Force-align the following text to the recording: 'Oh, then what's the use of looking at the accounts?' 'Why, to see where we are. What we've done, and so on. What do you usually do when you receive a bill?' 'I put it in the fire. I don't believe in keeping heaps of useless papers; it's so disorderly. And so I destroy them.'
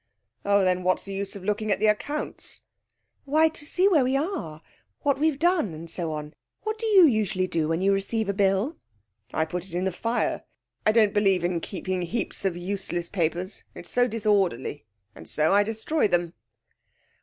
'Oh, 0.43 0.63
then 0.63 0.81
what's 0.81 1.03
the 1.03 1.13
use 1.13 1.35
of 1.35 1.43
looking 1.43 1.71
at 1.71 1.79
the 1.79 1.85
accounts?' 1.85 2.61
'Why, 3.25 3.49
to 3.49 3.63
see 3.67 3.87
where 3.87 4.03
we 4.03 4.17
are. 4.17 4.63
What 5.01 5.19
we've 5.19 5.37
done, 5.37 5.75
and 5.75 5.87
so 5.87 6.11
on. 6.11 6.33
What 6.63 6.79
do 6.79 6.87
you 6.87 7.05
usually 7.05 7.45
do 7.45 7.67
when 7.67 7.83
you 7.83 7.93
receive 7.93 8.27
a 8.27 8.33
bill?' 8.33 8.77
'I 9.31 9.45
put 9.45 9.67
it 9.67 9.75
in 9.75 9.83
the 9.83 9.91
fire. 9.91 10.43
I 10.87 10.91
don't 10.91 11.13
believe 11.13 11.45
in 11.45 11.59
keeping 11.61 12.01
heaps 12.01 12.45
of 12.45 12.57
useless 12.57 13.09
papers; 13.09 13.63
it's 13.75 13.91
so 13.91 14.07
disorderly. 14.07 14.85
And 15.13 15.29
so 15.29 15.53
I 15.53 15.61
destroy 15.61 16.07
them.' 16.07 16.33